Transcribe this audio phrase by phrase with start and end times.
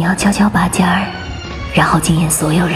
[0.00, 1.04] 你要悄悄拔尖儿，
[1.74, 2.74] 然后惊艳所有人。